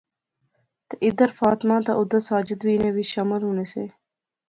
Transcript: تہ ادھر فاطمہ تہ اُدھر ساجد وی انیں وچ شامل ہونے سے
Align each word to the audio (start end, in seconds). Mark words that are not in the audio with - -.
تہ 0.87 0.95
ادھر 1.07 1.29
فاطمہ 1.39 1.77
تہ 1.85 1.93
اُدھر 1.99 2.21
ساجد 2.29 2.59
وی 2.65 2.73
انیں 2.75 2.95
وچ 2.95 3.07
شامل 3.15 3.41
ہونے 3.45 3.65
سے 3.73 3.83